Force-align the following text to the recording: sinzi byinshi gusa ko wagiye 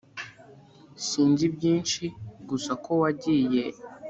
sinzi 1.07 1.45
byinshi 1.55 2.03
gusa 2.49 2.71
ko 2.83 2.91
wagiye 3.01 3.63